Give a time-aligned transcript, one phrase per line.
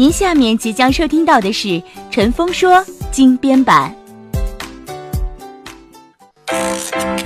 [0.00, 3.92] 您下面即将收听到的是陈峰说精编版。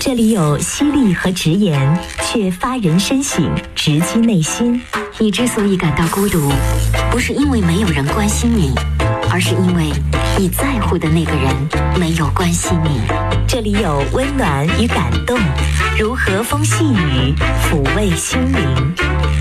[0.01, 4.81] 这里有犀利和直言，却发人深省，直击内心。
[5.19, 6.51] 你之所以感到孤独，
[7.11, 8.73] 不是因为没有人关心你，
[9.31, 9.93] 而是因为
[10.39, 11.55] 你在乎的那个人
[12.01, 13.03] 没有关心你。
[13.47, 15.39] 这里有温暖与感动，
[15.99, 17.35] 如和风细雨，
[17.71, 18.95] 抚慰心灵。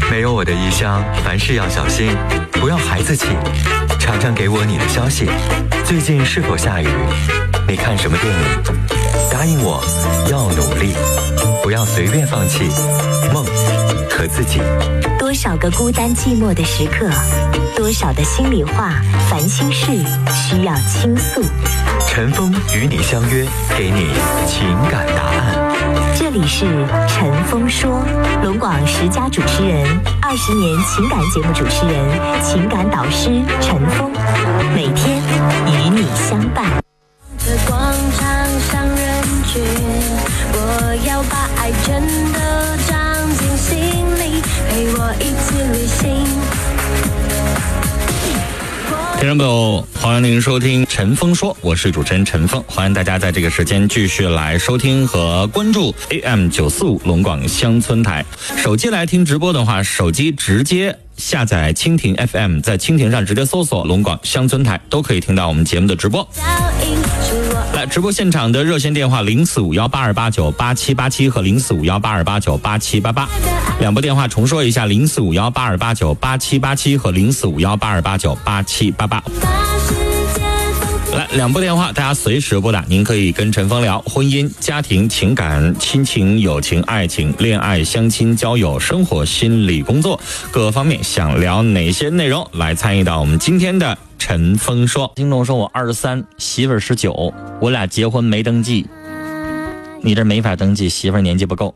[0.10, 2.16] 没有我的异乡，凡事要小心，
[2.52, 3.28] 不要孩子气。
[4.00, 5.30] 常常给我你的消息，
[5.86, 6.88] 最近是否下雨？
[7.68, 8.40] 你看什么电影？
[9.32, 9.82] 答应我，
[10.30, 10.94] 要努力，
[11.64, 12.70] 不要随便放弃
[13.34, 13.46] 梦
[14.12, 14.60] 和自己。
[15.18, 17.10] 多少个孤单寂寞的时刻，
[17.76, 18.94] 多少的心里话、
[19.30, 19.86] 烦心事
[20.34, 21.42] 需要倾诉。
[22.08, 23.46] 陈峰与你相约，
[23.78, 24.08] 给你
[24.46, 25.72] 情感答案。
[26.16, 26.66] 这里是
[27.08, 28.04] 陈峰说，
[28.44, 29.88] 龙广十佳主持人，
[30.22, 33.30] 二十年情感节目主持人，情感导师
[33.62, 34.12] 陈峰，
[34.76, 35.22] 每天
[35.68, 36.66] 与你相伴。
[37.38, 37.80] 这广
[38.18, 38.28] 场
[38.70, 39.64] 上人群，
[40.54, 42.02] 我要把爱真
[42.34, 42.51] 的
[45.16, 46.26] 一起旅行。
[49.20, 58.26] 听众朋友，欢迎您收听陈峰说，我是主持人陈峰，欢迎大家在这个时间继续来收听和关注 AM 九四五龙广乡村台。
[58.58, 66.28] 手机来听直播的话，手机直接下载蜻蜓 FM，在蜻蜓上直接搜索龙广乡村台，都可以听到我们节目的直播。
[67.74, 73.30] 来，直播现场的热线电话零四五幺八二八九八七八七和零四五幺八二八九八七八八，
[73.80, 79.24] 两部电话重说一下：零四五幺八二八九八七八七和零四五幺八二八九八七八八。
[81.14, 82.86] 来，两部电话，大家随时拨打。
[82.88, 90.18] 您可以跟陈峰聊婚姻、家庭、情感、亲情、友情、爱情、恋爱、相亲、交友、生活、心理、工作
[90.52, 95.12] 各方面，想聊哪些内容，来参与到我们今天的陈峰说。
[95.16, 98.88] 听众说我二十三，媳妇儿十九，我俩结婚没登记，
[100.02, 101.76] 你这没法登记，媳妇儿年纪不够。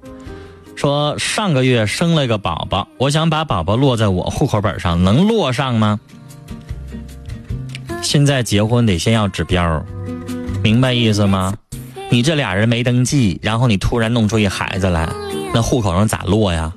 [0.78, 6.00] 说上个月生了个宝宝，我想把宝宝落在我户口本上，能落上吗？
[8.06, 9.84] 现在结婚得先要指标，
[10.62, 11.56] 明白意思吗？
[12.12, 15.10] 你这俩人没登记，然后你突然弄出一孩子来，
[15.56, 16.72] 那户口上咋落呀？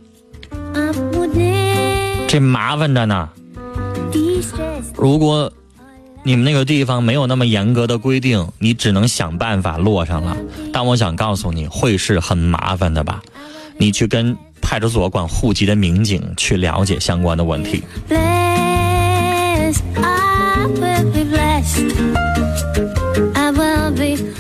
[2.27, 3.29] 这麻烦着呢。
[4.97, 5.53] 如果
[6.23, 10.35] 你们那个地方没有那么严格的规定，你只能想办法落上了。
[10.73, 13.21] 但我想告诉你，会是很麻烦的吧？
[13.77, 17.83] 你去跟派出所管户籍的民警去了解相关的问题。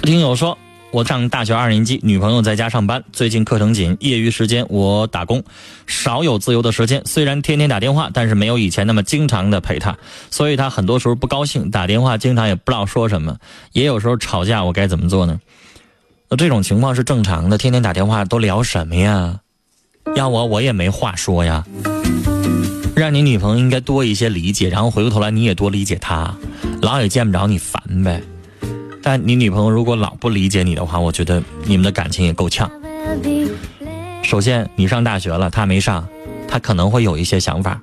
[0.02, 0.56] 听友说，
[0.90, 5.42] 我上大学二年级，女朋友在家上班，最近课程紧，业余时间我打工，
[5.86, 7.02] 少有自由的时间。
[7.04, 9.96] 虽然天天打电话，但是没有以前那么经常的陪她，
[10.30, 13.36] 所以她很多时候不高兴，打电话经常也不知道说什么，
[13.72, 15.38] 也有时候吵架，我该怎么做呢？
[16.30, 19.40] 那这种情况是正常的，天天打电话都聊什么呀？
[20.16, 21.64] 要我我也没话说呀。
[22.98, 26.34] 让你女朋友应该多一些理解，然后回过头来你也多理解她，
[26.82, 28.20] 老也见不着你烦呗。
[29.00, 32.68] 但你女朋友如果老不理解你的话，我觉得你们的感情也够呛。
[34.24, 36.08] 首先，你上大学了，她没上，
[36.48, 37.80] 她可能会有一些想法。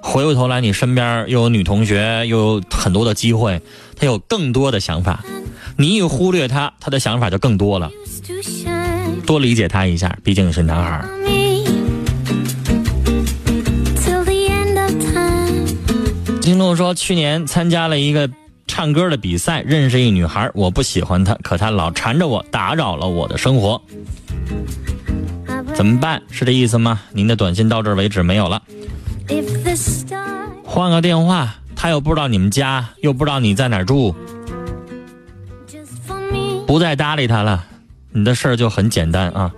[0.00, 3.60] 回过头来，你身边又有女同学，又有很多的机会，
[3.96, 5.24] 她有更多的想法。
[5.76, 7.90] 你一忽略她，她的想法就更多了。
[9.26, 11.04] 多理解她一下，毕竟你是男孩
[16.48, 18.30] 听众说，去年参加了一个
[18.66, 23.78] 唱歌的比赛，认识一女孩，我不喜欢她，可她老缠着我，打扰了我的生活，
[25.74, 26.22] 怎么办？
[26.30, 27.02] 是这意思吗？
[27.12, 28.62] 您的短信到这儿为止没有了，
[30.64, 34.14] 换个电话，她又不知道你们家，又不知道你在哪住，
[36.66, 37.62] 不再搭理她了，
[38.10, 39.52] 你的事儿就很简单啊。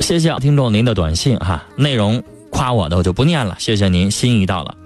[0.00, 2.20] 谢谢听众您的短信哈，内容
[2.54, 4.76] 夸我的我就不念了，谢谢您，心意到了。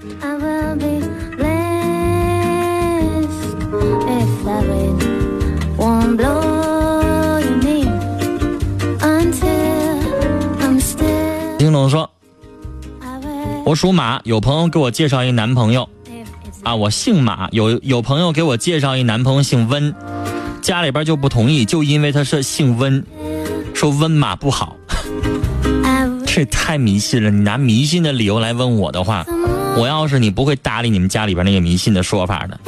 [11.59, 12.09] 听众说，
[13.67, 15.87] 我属马，有朋友给我介绍一男朋友。
[16.63, 19.95] 啊，我姓马，有有朋友给我介绍一男朋友姓温，
[20.63, 23.05] 家里边就不同意，就因为他是姓温，
[23.75, 24.75] 说温马不好
[26.35, 27.31] 这太迷信了。
[27.31, 29.25] 你拿迷信的理由来问我的话，
[29.77, 32.61] 我要是你不会搭理你们家里边那个迷信的说法的。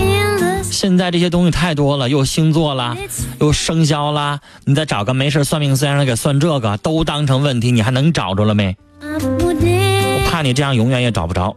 [0.62, 2.97] 现在这些东西太多了，又星座啦，
[3.39, 8.77] 又生肖啦，你再找个没事算命先生给算这个，都当成问题，你还能找着了没？
[9.03, 11.57] 我怕你这样永远也找不着。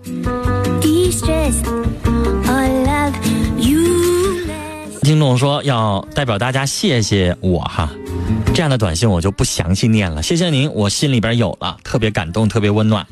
[5.14, 7.88] 听众说要代表大家谢谢我哈，
[8.56, 10.24] 这样的短信我就不详细念了。
[10.24, 13.06] 谢谢您，我心里边有了，特别感动，特别温暖。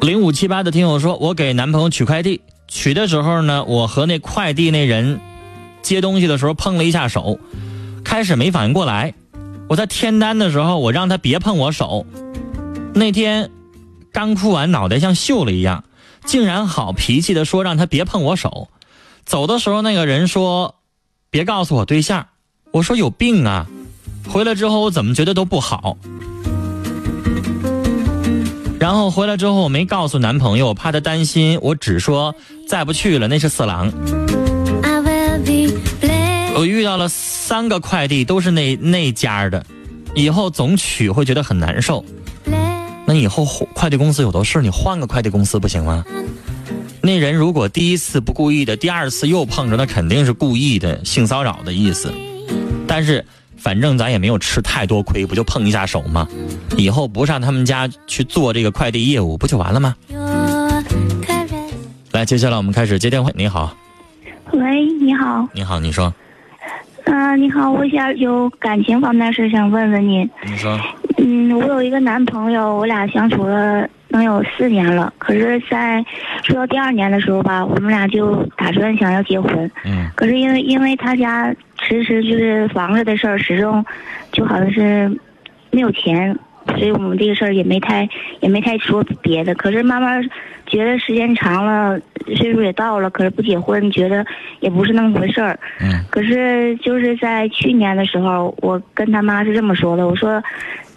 [0.00, 5.18] 零五七八的听友说，我给男朋友取快递，取的时候呢，我和那快递那人
[5.82, 7.40] 接东西的时候碰了一下手，
[8.04, 9.14] 开始没反应过来。
[9.68, 12.06] 我在填单的时候，我让他别碰我手。
[12.94, 13.50] 那天
[14.12, 15.82] 刚哭完，脑袋像锈了一样，
[16.24, 18.68] 竟然好脾气的说让他别碰我手。
[19.28, 20.76] 走的时候，那个人说
[21.28, 22.26] 别告诉我对象。
[22.72, 23.66] 我说有病啊！
[24.26, 25.98] 回来之后我怎么觉得都不好。
[28.80, 32.34] 然后回来之后，我没告诉男朋友，我怕他担心，我只说
[32.66, 33.92] 再不去了，那是色狼。
[36.54, 39.62] 我遇到了三个快递，都是那那家的，
[40.14, 42.02] 以后总取会觉得很难受。
[43.06, 43.44] 那以后
[43.74, 46.02] 快递公司有的是，你换个快递公司不行吗？
[47.00, 52.12] 那人如果第一次不故意的，第二次又碰着，那肯定是故意的性骚扰的意思。
[52.86, 53.24] 但是
[53.56, 56.28] 反正咱也没有吃太多亏，不就碰一下手吗？
[56.76, 59.94] 以后不上他们家去做这个快递业务，不就完了吗？
[62.12, 63.30] 来，接下来我们开始接电话。
[63.34, 63.76] 你好，
[64.52, 66.12] 喂，你好，你好，你说，
[67.04, 70.28] 嗯、你好，我想有感情方面的事想问问您。
[70.44, 70.80] 你说，
[71.18, 76.04] 嗯，我有一个男朋友，我俩相处了能有四年了，可是，在
[76.42, 83.84] 说到第二年的时候吧，我们俩就打算想要结婚，嗯可是因为因为他家迟迟就是房子的事儿，始终
[84.32, 85.08] 就好像是
[85.70, 86.34] 没有钱，
[86.68, 88.08] 所以我们这个事儿也没太
[88.40, 89.54] 也没太说别的。
[89.54, 90.22] 可是慢慢
[90.66, 92.00] 觉得时间长了，
[92.34, 94.24] 岁数也到了，可是不结婚，觉得
[94.60, 95.58] 也不是那么回事儿。
[95.80, 100.42] 嗯可是就是在去年的时候，我跟他妈是这么说的，我说。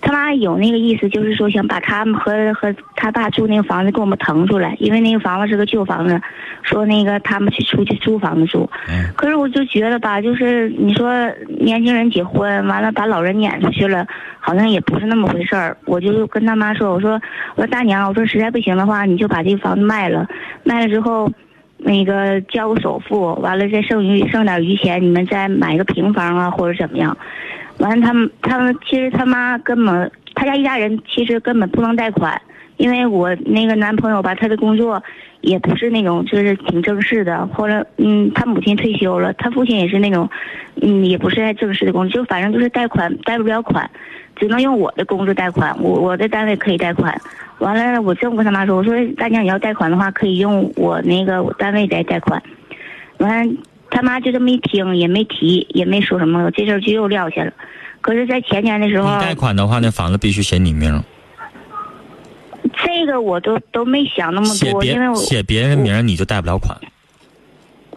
[0.02, 6.20] 他妈有那个意思，就是说想把他们和和他爸住那个房子给我们腾出来，因为那个房子是个旧房子，
[6.64, 8.70] 说那个他们去出去租房子住。
[8.90, 11.12] 嗯可是我就觉得吧，就是你说
[11.60, 14.06] 年轻人结婚完了把老人撵出去了，
[14.40, 15.78] 好像也不是那么回事儿。
[15.86, 17.22] 我就跟他妈说，我说
[17.56, 20.28] 我说大娘，我说实在不行的话，你就把这个房子卖了，
[20.64, 21.32] 卖了之后。
[21.84, 27.18] 那个交个首付，完了再剩余剩点余钱，你们再买个平房啊，或者怎么样？
[27.82, 32.40] 完了，他们他们其实他妈根本他家一家人其实根本不能贷款，
[32.78, 35.02] 因为我那个男朋友吧，他的工作
[35.42, 40.30] 也不是那种就是挺正式的，或者嗯，他母亲退休了，他父亲也是那种，
[40.82, 43.90] 嗯，也不是在正式的工作，就反正就是贷款贷不了款，
[44.36, 47.20] 只能用我的工资贷款，我我的单位可以贷款。
[47.58, 52.42] 完了，我这么跟他妈说，我说大娘你要贷款的话，可以用我那个单位来贷款。
[53.18, 53.54] 完了，
[53.92, 57.54] 他妈就这么一听，也没提，也没说什么，这事儿就又撂下了。
[58.02, 61.04] 可是，在前年的时候你，贷款的话，那房子必须写你名，
[62.74, 66.76] 这个我都都没想那么多，因为我写别人名你就贷不了款。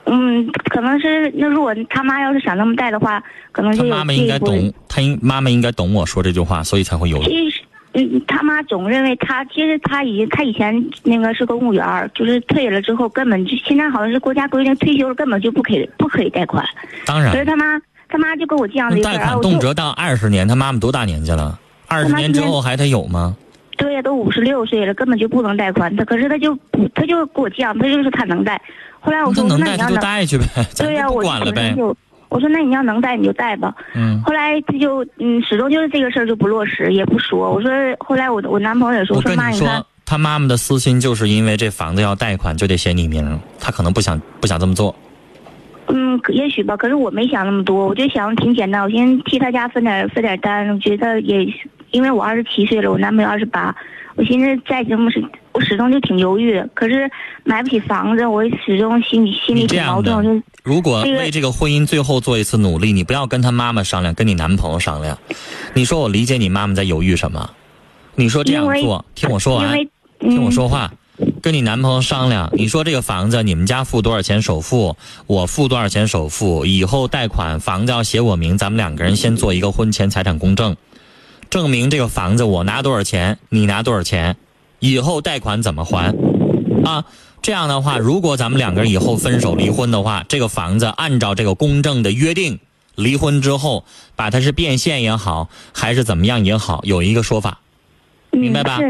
[0.07, 7.25] 嗯，可能是那如果他妈要是想那么贷的话，可能就他妈妈应该懂，他应妈妈应该懂我说这句话，所以才会犹豫。
[7.25, 7.63] 其实，
[7.95, 16.65] 嗯，他妈总认为他其实他已经他以前那个是公务员，就是退了之后根本就现在好像是国家规定退休了根本就不可以不可以贷款。
[17.07, 21.59] 当然，可是他妈他妈就跟我这样贷款动辄到二十年，他妈妈多大年纪了？
[21.87, 23.37] 二十年之后还他有吗？
[23.77, 25.95] 对呀，都五十六岁了，根本就不能贷款。
[25.97, 28.61] 他可是他就不他就跟我犟，他就说他能贷。
[29.01, 31.75] 后来我说那能贷他就那你要能，贷去呗，咱对呀、我管了呗。
[31.77, 31.97] 就
[32.35, 33.73] 我说那你要能贷你就贷吧。
[33.95, 37.53] 嗯，后来他就嗯始终就是这个事儿就不落实，也不说。
[37.53, 44.93] 我说后来我我男朋友也说我说妈你看说，他妈妈的私心就是因为这房子要贷款就得写你名，他可能不想不想这么做。
[45.87, 51.47] 嗯，可也许吧，可是我没想那么多，我就想挺简单，我先替他家分点分点单，我觉得也，
[51.93, 53.73] 因为我二十七岁了，我男朋友二十八，
[54.17, 57.11] 我寻思再这么是，我始终就挺犹豫的，可是
[57.45, 65.19] 买不起房子，我始终心里心里挺矛盾，就如果为这个婚姻最后做一次努力，你不要跟他妈妈商量，跟你男朋友商量。
[65.75, 67.51] 你说我理解你妈妈在犹豫什么？
[68.15, 69.77] 你说这样做，听我说完，
[70.21, 70.93] 听我嗯说话。
[71.43, 80.77] 跟你男朋友商量，你说这个房子你们家付多少钱首付，我付多少钱首付，以后贷款房子要写我名，咱们两个人先做一个婚前财产公证，
[81.55, 84.37] 证明这个房子我拿多少钱，你拿多少钱，
[84.81, 86.13] 以后贷款怎么还，
[86.85, 87.05] 啊，
[87.43, 92.59] 这样的话，如果咱们两个人以后分手离婚的话，这个房子按照这个公证的约定，
[92.97, 93.85] 离婚之后
[94.17, 97.61] 把它是变现也好，还是怎么样也好，有一个说法。
[98.33, 98.81] 明白吧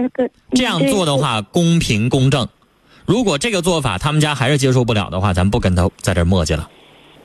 [0.52, 2.48] 这样做的，话，公平公正。
[3.04, 6.70] 如果这个做法他们家还是接受不了的话，咱不跟他在这儿磨叽了。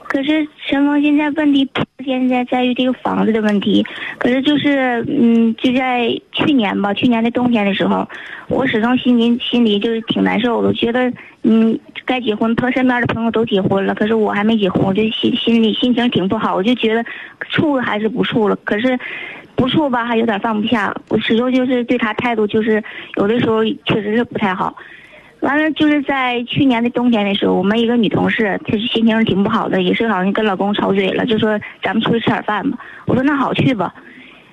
[0.10, 3.86] 可是陈峰现在问题不现在在于这个房子的问题，
[4.18, 8.10] 可是就是嗯，就在去年吧，去年的冬天的时候，
[8.48, 11.14] 我始终心里心里就是挺难受的，觉得
[11.44, 17.06] 嗯该结婚，他身边的朋友都结婚了，可是我还没结婚，我就心心里心情挺不好，我就觉得
[17.48, 18.98] 处还是不处了，可是
[19.56, 22.84] 不处吧还有点放不下，我始终就是对他态度就是
[23.18, 24.76] 有的时候确实是不太好。
[25.42, 32.78] 完了，就是在去年的冬天的时候，我们一个女同事，她心情挺不好的，也是好像跟老公吵嘴了，就说咱们出去吃点饭吧。
[33.06, 33.94] 我说那好去吧。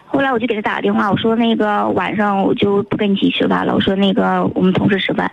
[0.07, 5.31] 后来我就给她打个电话，我说那个晚上我就不跟你一起吃饭了，我说那个我们同事吃饭。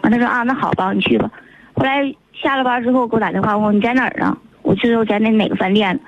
[0.00, 1.30] 完，她说啊，那好吧，你去吧。
[1.74, 4.36] 后来下了班之后给我打电话，问我你在哪儿呢？
[4.62, 5.98] 我就说在那哪个饭店。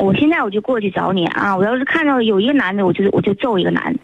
[0.00, 1.56] 我现在我就过去找你啊！
[1.56, 4.00] 我要是看到有一个男的，我就我就揍一个男的。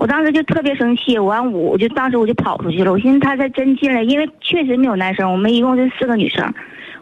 [0.00, 2.90] 我当时就特别生气，我完我我就当时我就跑出去了。
[2.90, 6.54] 我寻思他才真进来，因为确实没有男生，我们一共就四个女生，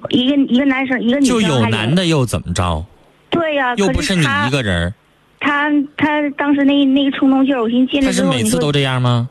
[0.09, 1.41] 一个一个男生一个女生。
[1.41, 2.85] 就有男的又怎么着？
[3.31, 4.93] 对呀、又不是你一个人，
[5.39, 9.29] 他他当时那那个冲动劲儿，我寻思进来他是每次都这样吗？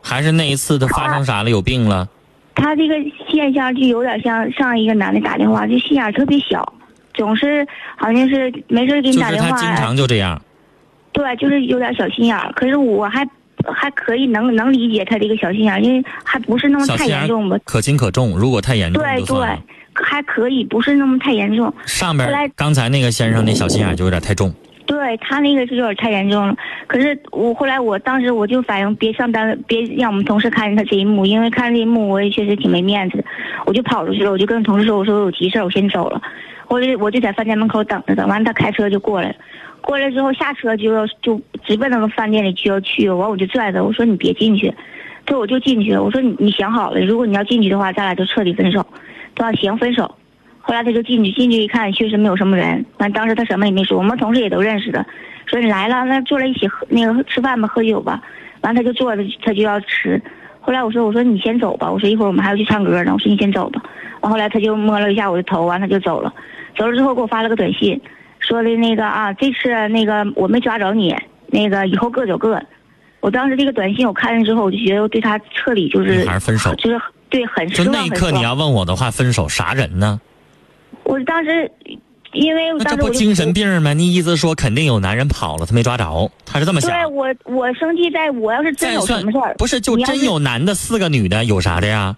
[0.00, 1.50] 还是那一次他发生啥了？
[1.50, 2.08] 有病了？
[2.54, 2.94] 他这个
[3.28, 6.72] 现象就有点像上一个男的打电话，就心眼儿特别小，
[7.12, 9.50] 总是好像是没事给你打电话。
[9.50, 10.40] 他经常就这样。
[11.14, 12.52] 对，就是有点小心眼儿。
[12.54, 13.26] 可是我还
[13.72, 17.56] 还可以能能理解他这个小心眼儿，因为还不是那么太严重吧。
[17.64, 19.58] 可轻可重，如果太严重对对。，
[19.96, 21.72] 还可以，不是那么太严重。
[21.86, 24.52] 上边刚才那个先生那小心眼儿就有点太重。
[24.86, 26.54] 对他那个是有点太严重了。
[26.88, 33.24] 可是我后来我当时我就反应，别上单位，别让我们同事看见他这一幕，因为看这一幕我也确实挺没面子的。
[33.66, 36.20] 我就跑出去了，我就跟同事说，我说我有急事儿，我先走了。
[36.66, 39.34] 我就我就在饭店门口等着他，完了他开车就过来了。
[39.86, 44.68] 过来之后下车就要就直奔那个饭店里就要去，完我就拽他，我说你别进去，
[45.26, 48.84] 他说我就进去了，我说你你想好了，如果你要进去的话，咱俩就彻底分手。
[49.34, 50.14] 他说行分手。
[50.66, 52.82] 后来他就进去，进去一看，确实没有什么人。
[52.96, 55.04] 完，当时他什么也没说，我们同事也都认识的，
[55.44, 58.22] 说你来了，那坐在一起喝那个吃饭吧，喝酒吧。
[58.62, 60.18] 完，他就坐着，他就要吃。
[60.60, 63.82] 后来我说，我说你先走吧，我说一会儿我们还要去唱歌呢，我说你先走吧。
[64.22, 66.32] 完，后来他就摸了一下我的头，完他就走了。
[66.74, 68.00] 走了之后给我发了个短信，
[68.46, 71.14] 说的那个啊，这次那个我没抓着你，
[71.46, 72.66] 那个以后各走各的。
[73.20, 77.94] 我当时这个短信我看了之后，我就觉得我对他彻底就是你还是分手就是对很失就望。
[77.94, 80.20] 很失望那一刻你要问我的话，分手啥人呢？
[81.04, 81.70] 我当时，
[82.32, 83.94] 因为那这不精神病吗？
[83.94, 86.90] 你意思说肯定有男人跑了，他没抓着，他是这么想。
[86.90, 92.14] 对我，我生气在我要是真有什么事儿，不是就真有男的四个女的，有啥的呀？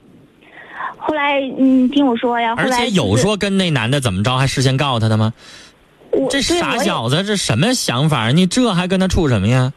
[0.97, 5.33] 后来，嗯，听我说呀，后而来就是且有说跟那男的怎么着，还事先告诉他的吗？
[6.17, 8.31] 我这傻小子，这什么想法？
[8.31, 9.73] 你这还跟他处什么呀？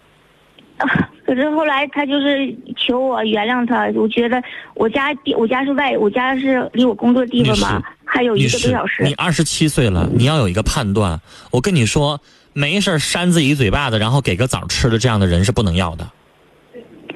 [1.26, 4.42] 可是后来他就是求我原谅他，我觉得
[4.74, 9.04] 我家地我家是外，我家是离我工作地方吧，还有一个多小时。
[9.04, 11.22] 你二十七岁了，你要有一个判断。
[11.52, 12.20] 我跟你说，
[12.54, 16.08] 没事扇自己一嘴巴子，然后给个枣吃的这样的人是不能要的，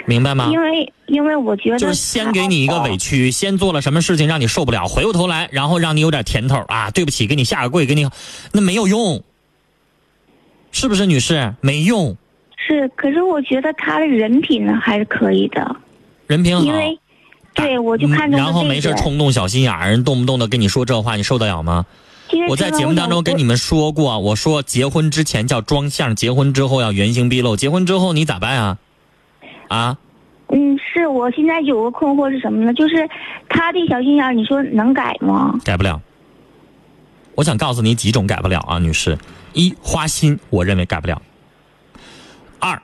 [0.05, 0.49] 明白吗？
[0.51, 8.07] 因为因为我觉得就是先给你一个委屈，先做了什么事情让你受不了，回过头来，然后让你有点甜头啊，对不起，给你下个跪，给你，
[8.51, 9.21] 那没有用，
[10.71, 11.53] 是不是，女士？
[11.61, 12.15] 没用，
[12.57, 15.75] 是，可是我觉得他的人品呢还是可以的，
[16.27, 16.63] 人品好。
[16.63, 16.99] 因为
[17.53, 21.85] 对我就看中了嗯然后没事冲动小心眼儿，人动不动的跟你说这话，你受得了吗？
[22.49, 27.55] 我在节目当中跟你们说过，我说结婚之前叫装相，结婚之后要原形毕露。
[27.55, 28.77] 结婚之后你咋办啊？
[29.67, 29.97] 啊？
[30.49, 32.73] 嗯，是我现在有个困惑是什么呢？
[32.73, 33.09] 就是
[33.49, 35.59] 他的小心眼儿，你说能改吗？
[35.63, 35.99] 改不了。
[37.35, 39.17] 我想告诉你几种改不了啊，女士。
[39.53, 41.21] 一花心，我认为改不了。
[42.59, 42.79] 二，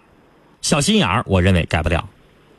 [0.62, 2.08] 小心眼儿，我认为改不了。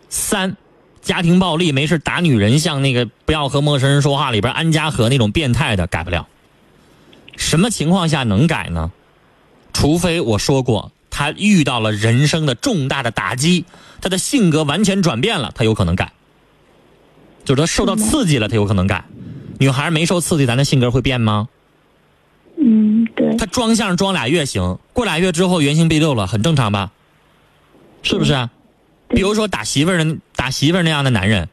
[0.09, 0.57] 三，
[1.01, 6.29] 家庭暴力，没事打女人，像那个不要和陌生人说话里边安家和那种变态的，改不了。
[7.37, 8.93] 什么情况下能改呢？
[9.73, 13.65] 除非我说过，他遇到了人生的重大的打击，
[14.01, 16.13] 他的性格完全转变了，他有可能改。
[17.45, 19.05] 就是他受到刺激了，他有可能改。
[19.59, 21.49] 女孩没受刺激，咱的性格会变吗？
[22.59, 23.37] 嗯，对。
[23.37, 26.93] 他装相装俩月行，过俩月之后原形毕露了，很正常吧？
[28.03, 28.33] 是不是？
[29.09, 31.49] 对比如说打媳妇儿的打媳妇儿那样的男人，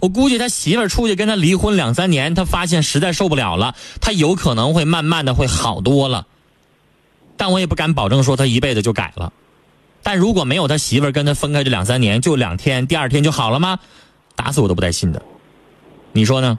[0.00, 6.26] 我估计他媳妇儿出去跟他离婚两三年，他发现实在受不了了，他有可能会慢慢的会好多了。
[7.36, 9.32] 但我也不敢保证说他一辈子就改了。
[10.06, 13.76] 但如果没有他媳妇儿跟他分开这两三年，就两天，第二天就好了吗？
[14.36, 15.20] 打死我都不带信的。
[16.12, 16.56] 你说呢？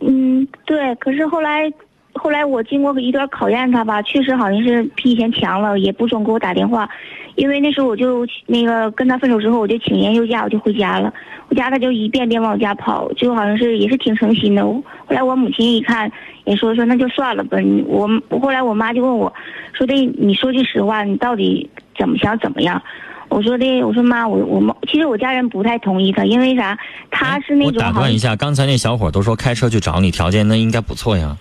[0.00, 0.92] 嗯，对。
[0.96, 1.72] 可是后来，
[2.14, 6.88] 后来我经过一段考验他吧，确实好像是比以前强了，也不总给我打电话。
[7.36, 11.12] 因为那时候我就那个跟他分手之后，我就请年休假，我就回家了。
[11.48, 14.64] 回家他就一遍遍往我家跑，就好像是也是挺诚心的。
[14.64, 16.10] 后来我母亲一看，
[16.46, 17.60] 也说说那就算了吧。
[17.60, 18.08] 你我
[18.40, 19.32] 后来我妈就问我，
[19.72, 22.80] 说的你说句实话，你到底怎么想怎么样？
[23.28, 26.78] 我说的我说妈，我我们其实我家人不太同意他，因为啥？
[27.10, 31.36] 他是那种好像打断一下，刚才那小伙都说开车去找你，条件那应该不错呀。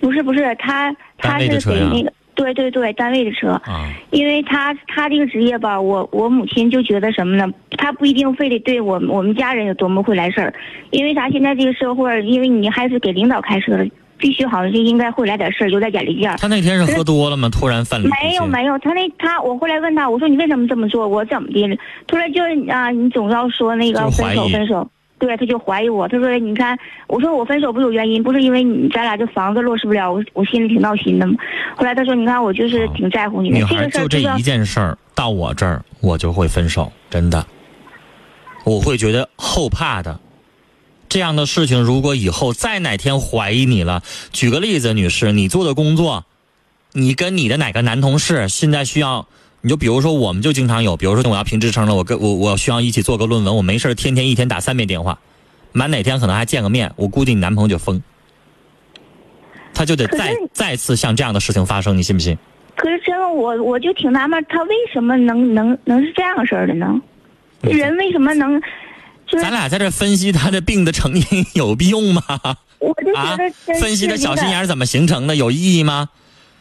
[0.00, 3.50] 不是不是他他是给那个对对对单位的车。
[3.64, 7.46] 啊，因为他他这个职业吧，我我母亲就觉得什么呢？
[7.78, 10.52] 他不一定非得对我我们家人有多么会来事儿，
[10.90, 11.30] 因为啥？
[11.30, 13.88] 现在这个社会，因为你还是给领导开车的，
[14.20, 16.36] 必须好像就应该会来点事儿，有点眼力劲儿。
[16.36, 17.48] 他那天是喝多了吗？
[17.48, 21.08] 突然犯了没有没有，他那他我后来问他，我说你为什么这么做？
[21.08, 21.76] 我怎么的了？
[22.06, 24.88] 他说就啊，你总要说那个分手分手。
[25.18, 26.08] 对，他就怀疑我。
[26.08, 31.34] 他说：“你看，我说我分手不有原因，不是因为你咱俩这房子落实不了，我我心里挺闹心的嘛。
[31.76, 37.44] 后来他说：你看，我就是挺在乎你的女这孩就这一件事儿到我这儿，我就会分手，真的，
[38.64, 40.18] 我会觉得后怕的。
[41.10, 44.02] 这样的事情，如果以后再哪天怀疑你了，
[44.32, 46.24] 举个例子，女士，你做的工作，
[46.92, 49.26] 你跟你的哪个男同事现在需要，
[49.60, 55.18] 你就比如说，我们就经常有，比如说我要评职称了，我跟我我需要一起做个论文，我没事儿天天一天打三遍电话，
[55.72, 58.00] 满哪天可能还见个面，我估计你男朋友就疯，
[59.74, 62.38] 他就得再再次像这样的事情发生，你信不信？
[62.76, 66.86] 可是真的，我我就挺纳闷，他为什么能能能是这样式儿的呢？
[67.62, 68.62] 嗯人为什么能？
[69.30, 72.22] 就是咱俩在这分析他的病的成因有必用吗？
[72.80, 76.08] 我就觉啊得分析的小心眼怎么形成的，有意义吗？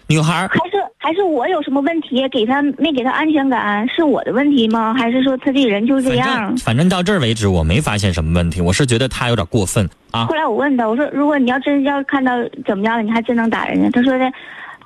[0.08, 4.94] 女孩，还是还是我有什么问题，给他没给他安全感，是我的问题吗？
[4.94, 6.58] 还是说他这个人就是这反样正？
[6.58, 8.60] 反正到这儿为止，我没发现什么问题。
[8.60, 10.36] 我是觉得他有点过分啊后。
[10.36, 12.34] 来我问他，我说如果你要真要看到
[12.66, 13.90] 怎么样了，你还真能打人家？
[13.92, 14.32] 他说的，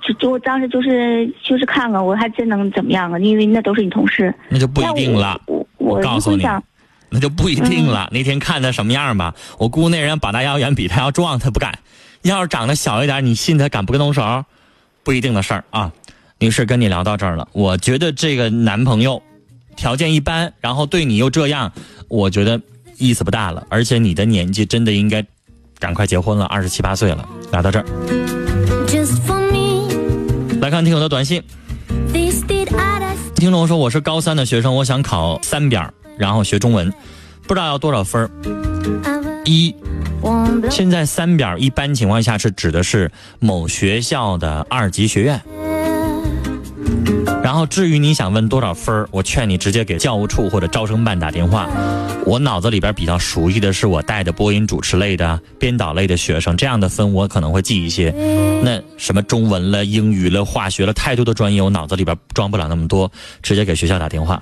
[0.05, 3.17] 就就我当时就是就是看看，我还真能怎么样啊？
[3.17, 4.33] 因为那都是你同事。
[4.49, 6.45] 那就不一定了，我我我告诉你
[7.13, 8.09] 那就不一定嗯了。
[8.11, 11.77] 那天看他什么样吧，我估那人膀大腰圆，比他要壮，他不敢。
[12.23, 14.43] 要是长得小一点，你信他敢不跟动手？
[15.03, 15.91] 不一定的事儿啊。
[16.39, 19.21] 女士，跟你聊到这儿了，我觉得这个男朋友
[19.75, 21.71] 条件一般，然后对你又这样，
[22.07, 22.59] 我觉得
[22.97, 23.65] 意思不大了。
[23.69, 25.25] 而且你的年纪真的应该
[25.79, 27.27] 赶快结婚了，二十七八岁了。
[27.51, 27.85] 聊到这儿
[28.87, 31.43] ，Just for me, 来看听友的短信。
[33.35, 36.91] 听众说我是高三的学生，我想考三边儿，然后学中文，
[37.47, 38.29] 不知道要多少分。
[39.45, 39.75] 一，
[40.69, 45.41] 现在三表一般情况下是指的是某学校的二级学院。
[47.43, 51.67] 然后至于你想问多少分，我劝你直接给教务处或者招生办打电话。
[52.25, 58.11] 我脑子里边比较熟悉的是我带的播音主持类的、编导类的学生，这样的分我可能会记一些。
[58.63, 64.41] 那什么中文了、英语了、化学了，太多的专业我脑子里边装不了那么多，直接给学校打电话。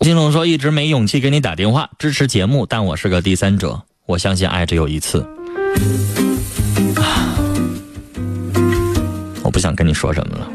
[0.00, 5.20] 金龙说一直没勇气给你打电话支持节目，但我是个第三者，我相信爱只有一次。
[6.96, 7.34] 啊
[9.42, 10.48] 我不想跟你说什么了。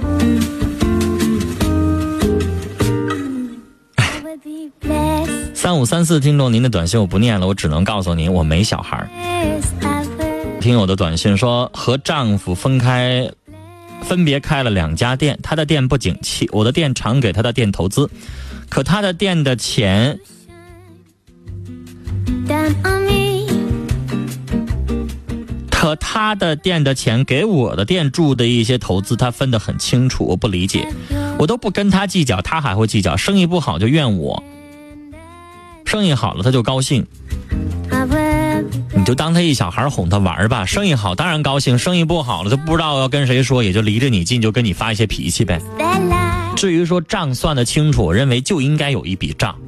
[5.54, 9.08] 三五三四听众，您的短信我不念了，我只能告诉您我没小孩。
[10.62, 13.30] 听友的短信说和丈夫分开，
[14.04, 18.10] 分别开了两家店，他的店不景气，我的店常给他的店投资，
[18.74, 20.20] 可他的店的钱
[25.70, 30.88] 可他的店的钱给我的店注的一些投资，他分得很清楚，我不理解，
[31.38, 34.44] 我都不跟他计较，他还会计较，生意不好就怨我，
[35.86, 37.06] 生意好了他就高兴，
[38.96, 45.62] 你就当他一小孩哄他玩吧，生意好当然高兴，生意不好了就不知道要跟谁说，也就离着你近，就跟你发一些脾气呗。
[46.64, 49.60] 至于说账算得清楚，我认为就应该有一笔账，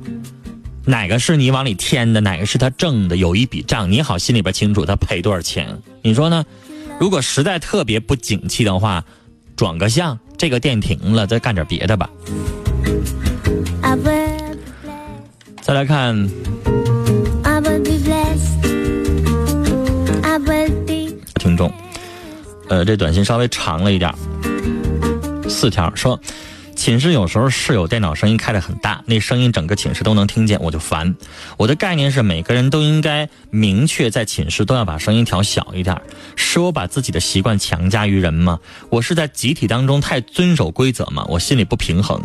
[0.85, 5.77] 哪个是你往里添的，哪个是他挣的，有一笔账，你好心里边清楚他赔多少钱。
[6.01, 6.45] 你说呢？
[6.97, 9.03] 如果实在特别不景气的话，
[9.57, 12.09] 转个向，这个店停了，再干点别的吧。
[15.61, 16.15] 再来看
[21.37, 21.69] 听众，
[22.69, 24.15] 呃，这短信稍微长了一点，
[25.49, 26.17] 四条说，
[26.85, 31.15] 寝室有时候室友电脑声音开得很大，那声音整个寝室都能听见，我就烦。
[31.57, 35.99] 我的概念是每个人都应该明确在寝室都要把声音调小一点，
[36.35, 38.59] 是我把自己的习惯强加于人吗？
[38.91, 41.25] 我是在集体当中太遵守规则吗？
[41.27, 42.21] 我心里不平衡。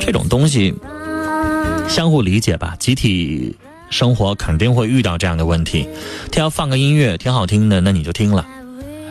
[0.00, 0.74] 这种东西，
[1.88, 2.74] 相互理解吧。
[2.80, 3.56] 集体
[3.90, 5.86] 生活肯定会遇到这样的问题。
[6.32, 8.44] 他要放个音乐挺好听的，那你就听了。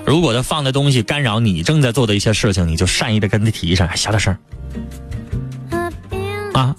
[0.05, 4.35] 如果他放的东西干扰你正在做的一些事情，你就善意的跟他提一声，小点声
[6.53, 6.75] 啊。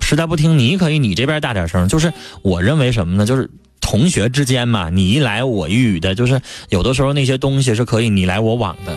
[0.00, 1.88] 实在不听，你可以你这边大点声。
[1.88, 3.24] 就是我认为什么呢？
[3.24, 8.94] 就是同学之间嘛，你一来我一语的，就是有的时候那些东西是可以你来我往的，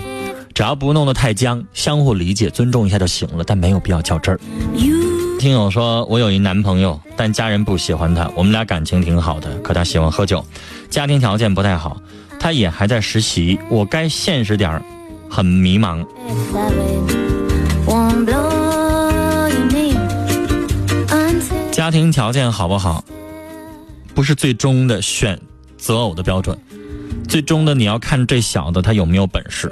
[0.54, 4.40] 只要不弄得太僵，相互理解、尊重一下就行了，但没有必要较真儿。
[5.40, 10.46] 听友说，我有一男朋友，但家人不喜欢他，我们俩感情挺好的，可他喜欢喝酒，
[10.90, 12.02] 家庭条件不太好，
[12.40, 14.82] 他也还在实习，我该现实点儿，
[15.30, 16.06] 很迷茫。
[21.72, 23.04] 家庭条件好不好，
[24.14, 25.40] 不是最终的选
[25.78, 26.58] 择偶的标准，
[27.28, 29.72] 最终的你要看这小子他有没有本事，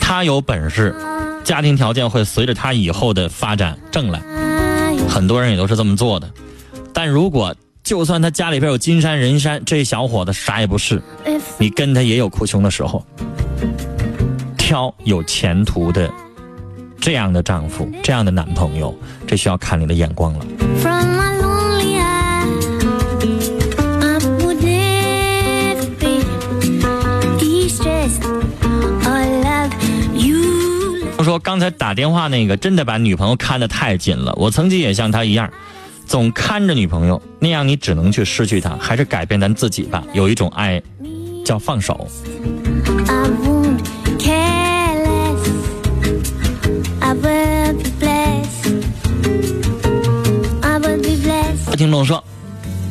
[0.00, 0.94] 他有本事，
[1.42, 4.20] 家庭条件会随着他以后的发展挣来，
[5.08, 6.30] 很多人也都是这么做的。
[6.92, 11.02] 但如果就算他家里边有金山银山，这小伙子啥也不是，
[11.58, 13.04] 你跟他也有哭穷的时候。
[14.56, 16.10] 挑有前途的
[16.98, 20.46] 这样的丈夫，这样的男朋友，这需要看你的眼光了。
[31.18, 35.50] 他说刚才打电话那个真的把女朋友看得太紧了，我曾经也像他一样，
[36.14, 40.04] 总看着女朋友，那样你只能去失去她，还是改变咱自己吧。
[40.12, 40.80] 有一种爱
[41.44, 42.06] 叫放手。
[51.60, 51.76] Blessed.
[51.76, 52.22] 听众说，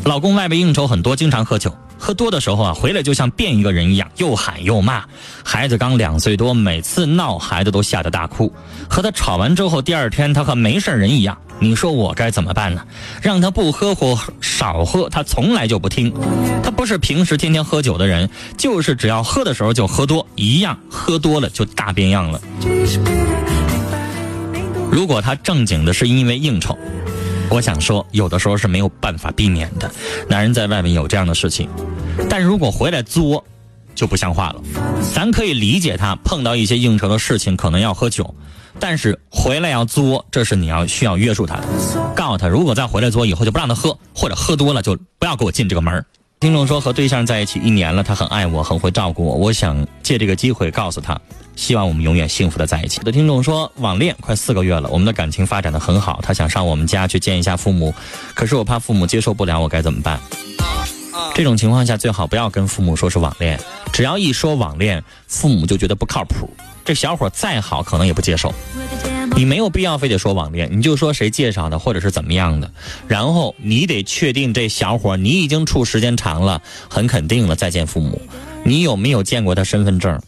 [0.03, 1.73] 老公外边应酬很多，经常喝酒。
[2.03, 5.05] 喝多的时候啊，回来就像变一个人一样，又喊又骂。
[5.41, 8.51] 孩子刚两岁多，每次闹，孩子都吓得大哭。
[8.89, 11.37] 和他吵完之后，第二天他和没事人一样。
[11.59, 12.85] 你说我该怎么办呢？
[13.21, 16.13] 让他不喝或少喝，他从来就不听。
[16.61, 22.41] 他不是平时天天喝酒的人，就是只要喝的时候就喝多，一样喝多了就大变样了。
[24.91, 26.77] 如果他正经的是因为应酬，
[27.49, 29.91] 我想说，有的时候是没有办法避免的。
[30.27, 31.69] 男人在外面有这样的事情，
[32.29, 33.43] 但如果回来作，
[33.93, 34.61] 就不像话了。
[35.13, 38.33] 咱可以理解他碰到一些应酬的事情，可能要喝酒，
[38.79, 41.63] 但是回来要作，这是你要需要约束他的。
[42.15, 46.03] 告诉他，如果再回来作，以后就不让他喝，或者喝多了就不要给我进这个门
[46.43, 49.33] 听众说和对象在一起一年了，他很爱我，很会照顾我。
[49.33, 51.17] 我想借这个机会告诉他，
[51.55, 52.99] 希望我们永远幸福的在一起。
[52.99, 57.95] 我的听众说网恋快四个月了，我们的感情发展的很好，他想上我们家去见一下父母，
[58.33, 60.19] 可是我怕父母接受不了，我该怎么办？
[61.33, 63.57] 这种情况下最好不要跟父母说是网恋，
[63.93, 66.49] 只要一说网恋，父母就觉得不靠谱。
[66.83, 68.53] 这小伙再好，可能也不接受。
[69.35, 72.71] 你没有必要非得说网恋，你就说谁介绍的，或者是怎么样的。
[73.07, 78.21] 然后你得确定这小伙你已经处时间长了，很肯定了再见父母。
[78.63, 80.21] 你有没有见过他身份证、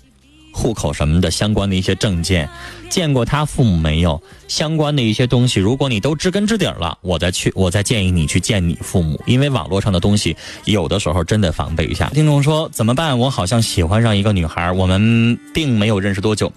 [0.52, 2.50] 户口什么的相关的一些证件？
[2.90, 4.22] 见过他父母没有？
[4.48, 12.10] 相关的一些东西，如果你都知根知底了，我再去，我再建议你去见你父母，因为网络上的东西有的时候真的防备一下。
[12.10, 13.18] 听众说怎么办？
[13.20, 16.52] 我好像喜欢上一个女孩，我们并没有认识多久，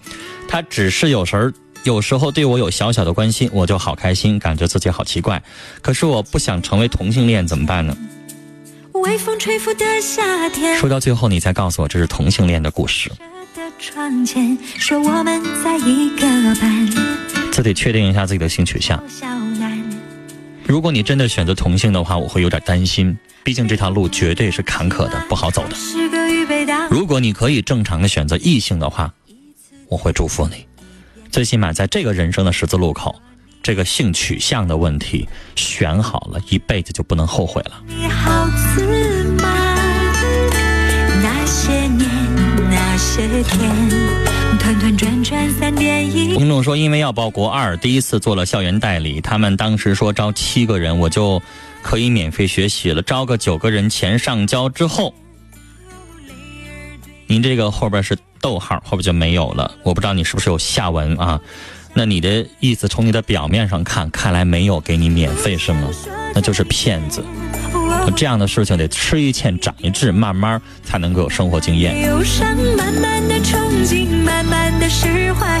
[0.47, 1.51] 她只是有时候。
[1.83, 5.41] 有时候对我有小小的关心，我就好开心，感觉自己好奇怪。
[5.81, 7.95] 可是我不想成为同性恋，怎么办呢？
[8.93, 13.09] 微风吹拂的夏天，说到最后，你才告诉我这是同性恋的故事，
[13.55, 16.27] 的窗前，说我们在一个
[16.59, 16.89] 班，
[17.51, 19.01] 这得确定一下自己的性取向。
[20.65, 25.77] 如果你真的选择同性的话，我会有点担心，毕竟这条路绝对是坎坷的，不好走的。
[26.89, 29.11] 如果你可以正常的选择异性的话，
[29.87, 30.65] 我会祝福你。
[31.31, 33.15] 最起码在这个人生的十字路口，
[33.61, 37.83] 这个性取向的问题选好了，一辈子就不能后悔了。
[37.87, 39.69] 你好自满。
[41.21, 42.09] 那些年，
[42.69, 43.89] 那些天，
[44.57, 46.35] 团团转转三点一。
[46.35, 51.41] 听众说，因为要报国二，第一次做了校园代理，他们当时说招七个人，我就
[51.83, 53.01] 可以免费学习了。
[53.01, 55.13] 招个九个人，钱上交之后，
[57.27, 59.71] 您这个后边是逗号，后边就没有了。
[59.83, 61.39] 我不知道你是不是有下文啊？
[61.93, 65.89] 那你的意思从你的表面上看，看来没有给你免费是吗？
[66.33, 67.23] 那就是骗子。
[68.15, 72.05] 这样的事情得吃一堑长一智，慢慢才能够有生活经验。
[72.07, 75.59] 忧伤，慢慢的憧憬，慢慢的释怀。